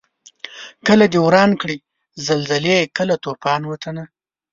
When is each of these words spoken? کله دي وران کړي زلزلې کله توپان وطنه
کله 0.87 1.05
دي 1.11 1.19
وران 1.21 1.51
کړي 1.61 1.77
زلزلې 2.27 2.77
کله 2.97 3.15
توپان 3.23 3.61
وطنه 3.67 4.03